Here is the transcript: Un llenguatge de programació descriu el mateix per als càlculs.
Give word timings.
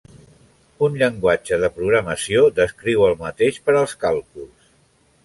Un 0.85 0.95
llenguatge 1.01 1.59
de 1.63 1.69
programació 1.75 2.41
descriu 2.61 3.05
el 3.09 3.13
mateix 3.21 3.61
per 3.69 3.77
als 3.83 3.95
càlculs. 4.07 4.73